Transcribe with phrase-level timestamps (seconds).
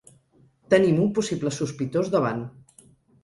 [0.73, 2.39] Tenim un possible sospitós davant.